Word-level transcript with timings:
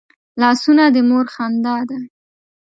لاسونه 0.41 0.83
د 0.95 0.97
مور 1.09 1.25
خندا 1.33 1.75
ده 1.89 1.99